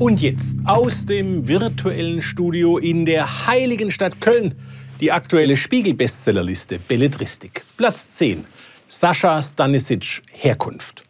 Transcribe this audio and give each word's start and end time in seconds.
Und 0.00 0.22
jetzt 0.22 0.56
aus 0.64 1.04
dem 1.04 1.46
virtuellen 1.46 2.22
Studio 2.22 2.78
in 2.78 3.04
der 3.04 3.46
heiligen 3.46 3.90
Stadt 3.90 4.18
Köln 4.18 4.54
die 4.98 5.12
aktuelle 5.12 5.58
Spiegel-Bestsellerliste 5.58 6.78
Belletristik. 6.78 7.62
Platz 7.76 8.12
10. 8.12 8.46
Sascha 8.88 9.42
Stanisic 9.42 10.22
Herkunft. 10.32 11.04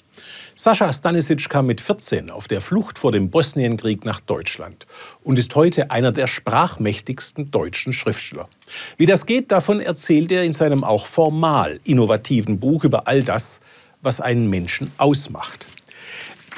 Sascha 0.56 0.92
Stanisic 0.92 1.48
kam 1.48 1.66
mit 1.66 1.80
14 1.80 2.30
auf 2.30 2.48
der 2.48 2.60
Flucht 2.60 2.98
vor 2.98 3.12
dem 3.12 3.30
Bosnienkrieg 3.30 4.04
nach 4.04 4.18
Deutschland 4.18 4.88
und 5.22 5.38
ist 5.38 5.54
heute 5.54 5.92
einer 5.92 6.10
der 6.10 6.26
sprachmächtigsten 6.26 7.52
deutschen 7.52 7.92
Schriftsteller. 7.92 8.48
Wie 8.96 9.06
das 9.06 9.24
geht, 9.24 9.52
davon 9.52 9.78
erzählt 9.78 10.32
er 10.32 10.42
in 10.42 10.52
seinem 10.52 10.82
auch 10.82 11.06
formal 11.06 11.78
innovativen 11.84 12.58
Buch 12.58 12.82
über 12.82 13.06
all 13.06 13.22
das, 13.22 13.60
was 14.02 14.20
einen 14.20 14.50
Menschen 14.50 14.90
ausmacht. 14.96 15.64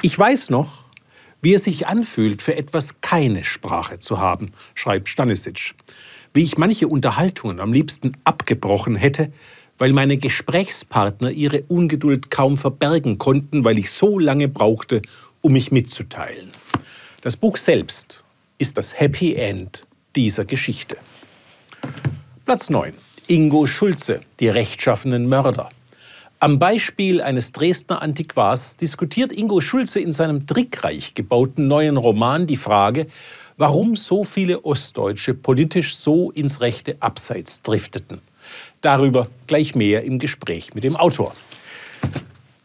Ich 0.01 0.17
weiß 0.17 0.49
noch, 0.49 0.82
wie 1.43 1.53
es 1.53 1.65
sich 1.65 1.87
anfühlt, 1.87 2.41
für 2.41 2.55
etwas 2.55 3.01
keine 3.01 3.43
Sprache 3.43 3.99
zu 3.99 4.17
haben, 4.17 4.53
schreibt 4.75 5.09
Stanisic. 5.09 5.75
Wie 6.33 6.41
ich 6.41 6.57
manche 6.57 6.87
Unterhaltungen 6.87 7.59
am 7.59 7.73
liebsten 7.73 8.13
abgebrochen 8.23 8.95
hätte, 8.95 9.31
weil 9.77 9.91
meine 9.91 10.15
Gesprächspartner 10.15 11.31
ihre 11.31 11.63
Ungeduld 11.63 12.31
kaum 12.31 12.57
verbergen 12.57 13.17
konnten, 13.17 13.65
weil 13.65 13.77
ich 13.77 13.91
so 13.91 14.17
lange 14.19 14.47
brauchte, 14.47 15.01
um 15.41 15.51
mich 15.51 15.69
mitzuteilen. 15.69 16.49
Das 17.21 17.35
Buch 17.35 17.57
selbst 17.57 18.23
ist 18.57 18.77
das 18.77 18.97
Happy 18.97 19.35
End 19.35 19.85
dieser 20.15 20.45
Geschichte. 20.45 20.95
Platz 22.45 22.69
9. 22.69 22.93
Ingo 23.27 23.65
Schulze, 23.65 24.21
die 24.39 24.47
rechtschaffenen 24.47 25.27
Mörder. 25.27 25.69
Am 26.43 26.59
Beispiel 26.59 27.21
eines 27.21 27.53
Dresdner 27.53 28.01
Antiquars 28.01 28.75
diskutiert 28.75 29.31
Ingo 29.31 29.61
Schulze 29.61 30.01
in 30.01 30.11
seinem 30.11 30.45
trickreich 30.45 31.13
gebauten 31.13 31.69
neuen 31.69 31.95
Roman 31.95 32.47
die 32.47 32.57
Frage, 32.57 33.07
warum 33.55 33.95
so 33.95 34.25
viele 34.25 34.65
Ostdeutsche 34.65 35.35
politisch 35.35 35.95
so 35.95 36.31
ins 36.31 36.59
rechte 36.59 36.97
Abseits 36.99 37.61
drifteten. 37.61 38.19
Darüber 38.81 39.29
gleich 39.47 39.73
mehr 39.73 40.03
im 40.03 40.19
Gespräch 40.19 40.73
mit 40.73 40.83
dem 40.83 40.97
Autor. 40.97 41.33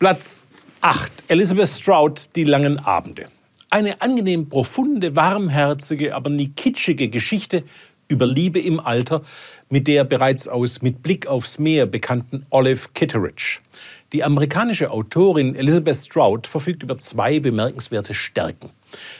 Platz 0.00 0.44
8. 0.80 1.12
Elizabeth 1.28 1.68
Stroud, 1.68 2.30
Die 2.34 2.42
langen 2.42 2.80
Abende. 2.80 3.26
Eine 3.70 4.02
angenehm 4.02 4.48
profunde, 4.48 5.14
warmherzige, 5.14 6.16
aber 6.16 6.30
nie 6.30 6.48
kitschige 6.48 7.08
Geschichte 7.10 7.62
über 8.08 8.26
Liebe 8.26 8.58
im 8.58 8.80
Alter 8.80 9.22
mit 9.70 9.86
der 9.86 10.04
bereits 10.04 10.48
aus 10.48 10.82
Mit 10.82 11.02
Blick 11.02 11.26
aufs 11.26 11.58
Meer 11.58 11.86
bekannten 11.86 12.46
Olive 12.50 12.88
Kitteridge. 12.94 13.60
Die 14.12 14.24
amerikanische 14.24 14.90
Autorin 14.90 15.54
Elizabeth 15.54 15.96
Stroud 15.96 16.46
verfügt 16.46 16.82
über 16.82 16.96
zwei 16.98 17.38
bemerkenswerte 17.40 18.14
Stärken. 18.14 18.70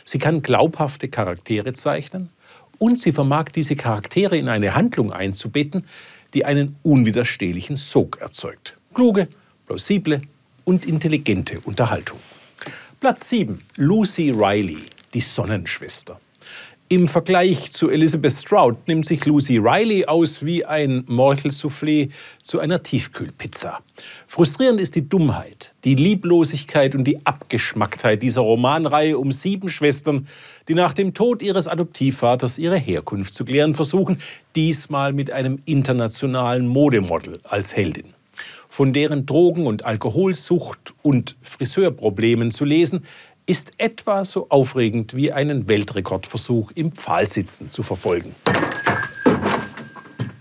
Sie 0.05 0.19
kann 0.19 0.41
glaubhafte 0.41 1.09
Charaktere 1.09 1.75
zeichnen 1.75 2.31
und 2.79 2.99
sie 2.99 3.13
vermag 3.13 3.51
diese 3.55 3.77
Charaktere 3.77 4.39
in 4.39 4.49
eine 4.49 4.75
Handlung 4.75 5.13
einzubetten, 5.13 5.85
die 6.33 6.47
einen 6.47 6.77
unwiderstehlichen 6.83 7.77
Sog 7.77 8.19
erzeugt. 8.21 8.77
Kluge, 8.95 9.29
plausible 9.67 10.23
und 10.65 10.87
intelligente 10.87 11.61
Unterhaltung. 11.61 12.19
Platz 13.01 13.29
7. 13.29 13.63
Lucy 13.77 14.31
Riley, 14.31 14.79
die 15.13 15.21
Sonnenschwester. 15.21 16.19
Im 16.91 17.07
Vergleich 17.07 17.71
zu 17.73 17.91
Elizabeth 17.91 18.33
Stroud 18.33 18.89
nimmt 18.89 19.05
sich 19.05 19.27
Lucy 19.27 19.59
Riley 19.59 20.07
aus 20.07 20.43
wie 20.43 20.65
ein 20.65 21.05
Morchelsoufflé 21.05 22.09
zu 22.43 22.61
einer 22.61 22.83
Tiefkühlpizza. 22.83 23.81
Frustrierend 24.27 24.81
ist 24.81 24.97
die 24.97 25.07
Dummheit, 25.07 25.75
die 25.85 25.97
Lieblosigkeit 25.97 26.95
und 26.95 27.05
die 27.05 27.27
Abgeschmacktheit 27.27 28.23
dieser 28.23 28.41
Romanreihe 28.41 29.19
um 29.19 29.33
sieben 29.33 29.69
Schwestern, 29.69 30.29
die 30.69 30.75
nach 30.75 30.95
dem 30.95 31.13
Tod 31.13 31.43
ihres 31.43 31.69
Adoptivvaters 31.69 32.57
ihre 32.57 32.79
Herkunft 32.79 33.35
zu 33.35 33.45
klären 33.45 33.75
versuchen, 33.75 34.17
diesmal 34.57 35.13
mit 35.13 35.31
einem 35.31 35.59
internationalen 35.67 36.67
Modemodel 36.67 37.41
als 37.45 37.77
Heldin. 37.77 38.15
Von 38.71 38.95
deren 38.95 39.27
Drogen- 39.27 39.67
und 39.67 39.85
Alkoholsucht 39.85 40.95
und 41.03 41.37
Friseurproblemen 41.43 42.51
zu 42.51 42.65
lesen, 42.65 43.05
ist 43.49 43.71
etwa 43.79 44.27
so 44.27 44.51
aufregend 44.51 45.17
wie 45.17 45.33
einen 45.33 45.69
Weltrekordversuch 45.69 46.71
im 46.75 46.93
Pfahlsitzen 46.93 47.69
zu 47.69 47.83
verfolgen. 47.83 48.35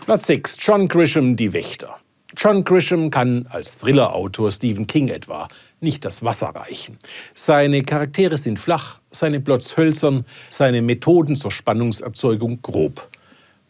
Platz 0.03 0.28
6. 0.28 0.57
John 0.59 0.88
Grisham, 0.90 1.38
Die 1.38 1.53
Wächter. 1.53 1.96
John 2.35 2.66
Grisham 2.66 3.09
kann 3.09 3.47
als 3.50 3.78
Thriller-Autor 3.78 4.51
Stephen 4.51 4.88
King 4.88 5.07
etwa 5.07 5.47
nicht 5.79 6.03
das 6.03 6.22
Wasser 6.22 6.47
reichen. 6.47 6.97
Seine 7.34 7.81
Charaktere 7.84 8.38
sind 8.38 8.59
flach, 8.59 9.00
seine 9.12 9.40
Plots 9.40 9.78
hölzern, 9.78 10.25
seine 10.50 10.81
Methoden 10.81 11.38
zur 11.38 11.51
Spannungserzeugung 11.51 12.62
grob. 12.62 13.09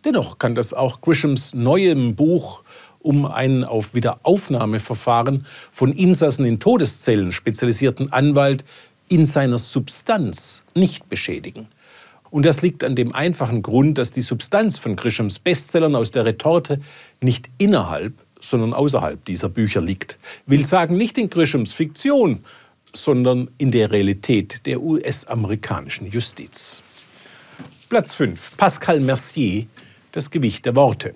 Dennoch 0.03 0.39
kann 0.39 0.55
das 0.55 0.73
auch 0.73 0.99
Grishams 1.01 1.53
neuem 1.53 2.15
Buch 2.15 2.63
um 2.99 3.27
einen 3.27 3.63
auf 3.63 3.93
Wiederaufnahmeverfahren 3.93 5.45
von 5.71 5.91
Insassen 5.93 6.45
in 6.45 6.59
Todeszellen 6.59 7.31
spezialisierten 7.31 8.11
Anwalt 8.11 8.65
in 9.09 9.25
seiner 9.25 9.57
Substanz 9.57 10.63
nicht 10.75 11.09
beschädigen. 11.09 11.67
Und 12.29 12.45
das 12.45 12.61
liegt 12.61 12.83
an 12.83 12.95
dem 12.95 13.13
einfachen 13.13 13.61
Grund, 13.61 13.97
dass 13.97 14.11
die 14.11 14.21
Substanz 14.21 14.77
von 14.77 14.95
Grishams 14.95 15.39
Bestsellern 15.39 15.95
aus 15.95 16.11
der 16.11 16.25
Retorte 16.25 16.79
nicht 17.21 17.49
innerhalb, 17.57 18.13
sondern 18.41 18.73
außerhalb 18.73 19.23
dieser 19.25 19.49
Bücher 19.49 19.81
liegt. 19.81 20.19
Will 20.45 20.65
sagen, 20.65 20.97
nicht 20.97 21.17
in 21.17 21.29
Grishams 21.29 21.71
Fiktion, 21.71 22.43
sondern 22.93 23.49
in 23.57 23.71
der 23.71 23.91
Realität 23.91 24.65
der 24.65 24.81
US-amerikanischen 24.81 26.07
Justiz. 26.07 26.81
Platz 27.89 28.13
5. 28.13 28.57
Pascal 28.57 28.99
Mercier, 28.99 29.65
Das 30.11 30.29
Gewicht 30.29 30.65
der 30.65 30.75
Worte. 30.75 31.13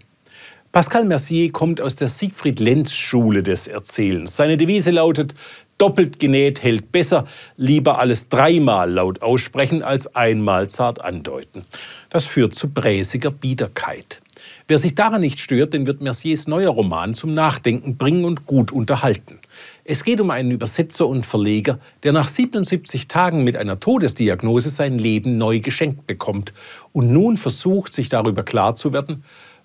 Pascal 0.71 1.03
Mercier 1.03 1.51
kommt 1.51 1.81
aus 1.81 1.97
der 1.97 2.07
Siegfried 2.07 2.61
Lenz 2.61 2.93
Schule 2.93 3.43
des 3.43 3.67
Erzählens. 3.67 4.37
Seine 4.37 4.55
Devise 4.55 4.91
lautet 4.91 5.33
Doppelt 5.77 6.17
genäht 6.17 6.63
hält 6.63 6.93
besser, 6.93 7.25
lieber 7.57 7.99
alles 7.99 8.29
dreimal 8.29 8.89
laut 8.89 9.21
aussprechen 9.21 9.83
als 9.83 10.15
einmal 10.15 10.69
zart 10.69 11.03
andeuten. 11.03 11.65
Das 12.09 12.23
führt 12.23 12.55
zu 12.55 12.69
bräsiger 12.69 13.31
Biederkeit. 13.31 14.21
Wer 14.67 14.77
sich 14.77 14.95
daran 14.95 15.21
nicht 15.21 15.39
stört, 15.39 15.73
den 15.73 15.87
wird 15.87 15.99
Merciers 16.01 16.47
neuer 16.47 16.69
Roman 16.69 17.15
zum 17.15 17.33
Nachdenken 17.33 17.97
bringen 17.97 18.23
und 18.23 18.45
gut 18.45 18.71
unterhalten. 18.71 19.39
Es 19.83 20.03
geht 20.05 20.21
um 20.21 20.29
einen 20.29 20.51
Übersetzer 20.51 21.07
und 21.07 21.25
Verleger, 21.25 21.79
der 22.03 22.13
nach 22.13 22.29
77 22.29 23.09
Tagen 23.09 23.43
mit 23.43 23.57
einer 23.57 23.79
Todesdiagnose 23.79 24.69
sein 24.69 24.97
Leben 24.97 25.37
neu 25.37 25.59
geschenkt 25.59 26.07
bekommt 26.07 26.53
und 26.93 27.11
nun 27.11 27.35
versucht, 27.35 27.91
sich 27.91 28.07
darüber 28.07 28.43
klar 28.43 28.75
zu 28.75 28.93
werden, 28.93 29.23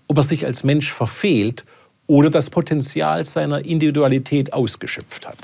ob 0.09 0.19
er 0.19 0.23
sich 0.23 0.47
als 0.47 0.65
Mensch 0.65 0.93
verfehlt 0.93 1.65
oder 2.07 2.31
das 2.31 2.51
Potenzial 2.51 3.25
seiner 3.25 3.65
Individualität 3.65 4.53
ausgeschöpft 4.53 5.27
hat. 5.27 5.39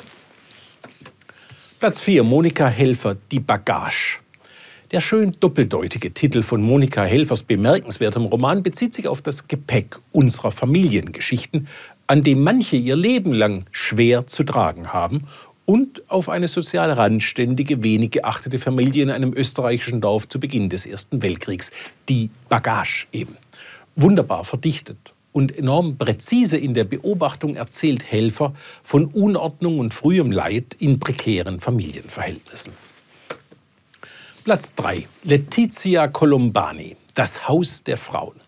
Platz 1.81 2.01
4, 2.01 2.23
Monika 2.23 2.69
Helfer, 2.69 3.17
Die 3.31 3.41
Bagage. 3.41 4.19
Der 4.93 5.01
schön 5.01 5.33
doppeldeutige 5.41 6.13
Titel 6.13 6.43
von 6.43 6.63
Monika 6.63 7.03
Helfers 7.03 7.43
bemerkenswertem 7.43 8.27
Roman 8.27 8.63
bezieht 8.63 8.95
sich 8.95 9.09
auf 9.09 9.23
das 9.23 9.49
Gepäck 9.49 9.99
unserer 10.13 10.51
Familiengeschichten, 10.51 11.67
an 12.07 12.23
dem 12.23 12.45
manche 12.45 12.77
ihr 12.77 12.95
Leben 12.95 13.33
lang 13.33 13.65
schwer 13.73 14.27
zu 14.27 14.45
tragen 14.45 14.93
haben 14.93 15.27
und 15.65 16.03
auf 16.11 16.29
eine 16.29 16.49
sozial 16.49 16.93
randständige, 16.93 17.83
wenig 17.83 18.11
geachtete 18.11 18.59
Familie 18.59 19.05
in 19.05 19.11
einem 19.11 19.33
österreichischen 19.33 20.01
Dorf 20.01 20.29
zu 20.29 20.39
Beginn 20.39 20.69
des 20.69 20.85
Ersten 20.85 21.23
Weltkriegs. 21.23 21.71
Die 22.09 22.29
Bagage 22.49 23.07
eben. 23.13 23.37
Wunderbar 23.97 24.45
verdichtet 24.45 25.13
und 25.33 25.57
enorm 25.57 25.97
präzise 25.97 26.57
in 26.57 26.75
der 26.75 26.85
Beobachtung 26.85 27.57
erzählt 27.57 28.05
Helfer 28.11 28.55
von 28.83 29.07
Unordnung 29.07 29.79
und 29.79 29.93
frühem 29.93 30.31
Leid 30.31 30.77
in 30.79 30.99
prekären 31.01 31.61
Familienverhältnissen. 31.61 32.73
Platz 34.45 34.75
3. 34.75 35.07
Letizia 35.25 36.09
Colombani, 36.09 36.97
das 37.15 37.49
Haus 37.49 37.85
der 37.85 37.97
Frauen. 37.97 38.41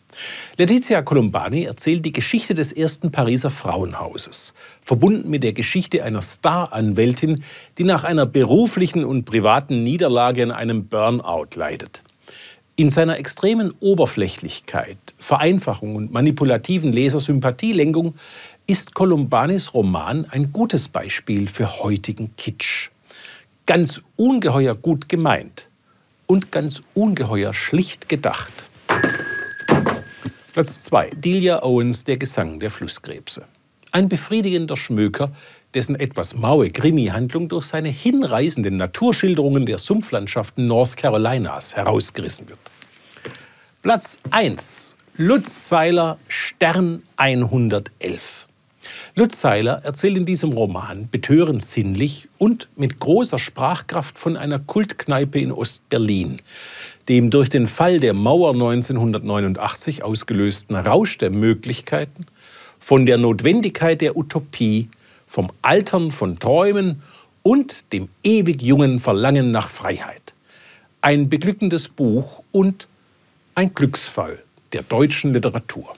Letizia 0.56 1.02
Colombani 1.02 1.64
erzählt 1.64 2.05
die 2.05 2.12
Geschichte 2.12 2.55
des 2.55 2.73
ersten 2.73 3.11
Pariser 3.12 3.50
Frauenhauses, 3.50 4.55
verbunden 4.82 5.29
mit 5.31 5.43
der 5.43 5.52
Geschichte 5.52 6.05
einer 6.05 6.23
Staranwältin, 6.23 7.44
die 7.79 7.85
nach 7.85 8.05
einer 8.05 8.26
beruflichen 8.26 9.05
und 9.05 9.25
privaten 9.25 9.82
Niederlage 9.82 10.43
an 10.43 10.52
einem 10.52 10.87
Burnout 10.87 11.56
leidet. 11.56 12.02
In 12.76 12.91
seiner 12.91 13.19
extremen 13.19 13.73
Oberflächlichkeit, 13.79 14.99
Vereinfachung 15.17 15.94
und 15.94 16.12
manipulativen 16.12 16.93
Lesersympathielenkung 16.93 18.15
ist 18.67 18.94
Columbanis 18.94 19.75
Roman 19.75 20.26
ein 20.29 20.53
gutes 20.53 20.88
Beispiel 20.88 21.47
für 21.47 21.81
heutigen 21.85 22.35
Kitsch. 22.37 22.91
Ganz 23.67 24.00
ungeheuer 24.17 24.75
gut 24.75 25.09
gemeint 25.09 25.69
und 26.26 26.50
ganz 26.50 26.81
ungeheuer 26.94 27.55
schlicht 27.55 28.09
gedacht. 28.09 28.53
Platz 30.53 30.82
2. 30.82 31.11
Delia 31.11 31.62
Owens, 31.62 32.03
Der 32.03 32.17
Gesang 32.17 32.59
der 32.59 32.73
Flusskrebse. 32.73 33.44
Ein 33.93 34.09
befriedigender 34.09 34.76
Schmöker, 34.76 35.31
dessen 35.75 35.99
etwas 35.99 36.35
maue 36.35 36.71
Krimi-Handlung 36.71 37.49
durch 37.49 37.67
seine 37.67 37.88
hinreißenden 37.88 38.76
Naturschilderungen 38.76 39.67
der 39.67 39.79
Sumpflandschaften 39.79 40.67
North 40.67 40.97
Carolinas 40.97 41.75
herausgerissen 41.76 42.49
wird. 42.49 42.59
Platz 43.82 44.19
1. 44.31 44.94
Lutz 45.17 45.69
Seiler 45.69 46.19
Stern 46.29 47.03
111. 47.17 48.49
Lutz 49.15 49.41
Seiler 49.41 49.81
erzählt 49.85 50.17
in 50.17 50.26
diesem 50.26 50.53
Roman 50.53 51.09
betörend 51.09 51.62
sinnlich 51.65 52.29
und 52.38 52.69
mit 52.76 52.99
großer 52.99 53.38
Sprachkraft 53.38 54.19
von 54.19 54.37
einer 54.37 54.59
Kultkneipe 54.59 55.38
in 55.38 55.53
Ostberlin, 55.53 56.41
dem 57.09 57.31
durch 57.31 57.49
den 57.49 57.67
Fall 57.67 58.00
der 58.00 58.15
Mauer 58.15 58.53
1989 58.55 60.03
ausgelösten 60.03 60.76
Rausch 60.76 61.19
der 61.19 61.31
Möglichkeiten, 61.31 62.26
von 62.81 63.06
der 63.06 63.19
Notwendigkeit 63.19 64.00
der 64.00 64.17
Utopie, 64.17 64.88
vom 65.35 65.51
Altern 65.63 66.13
von 66.13 66.39
Träumen 66.39 67.03
und 67.43 67.93
dem 67.93 68.09
ewig 68.23 68.63
jungen 68.63 69.01
Verlangen 69.01 69.51
nach 69.51 69.69
Freiheit. 69.69 70.33
Ein 71.01 71.29
beglückendes 71.29 71.89
Buch 71.89 72.45
und 72.53 72.87
ein 73.57 73.75
Glücksfall 73.75 74.45
der 74.73 74.85
deutschen 74.85 75.33
Literatur. 75.33 75.93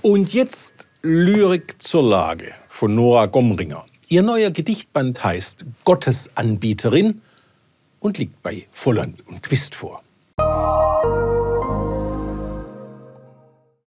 Und 0.00 0.32
jetzt 0.32 0.88
Lyrik 1.02 1.82
zur 1.82 2.04
Lage 2.04 2.54
von 2.70 2.94
Nora 2.94 3.26
Gomringer. 3.26 3.84
Ihr 4.08 4.22
neuer 4.22 4.50
Gedichtband 4.50 5.22
heißt 5.22 5.66
Gottesanbieterin 5.84 7.20
und 8.00 8.16
liegt 8.16 8.42
bei 8.42 8.66
Volland 8.72 9.22
und 9.28 9.42
Quist 9.42 9.74
vor. 9.74 10.00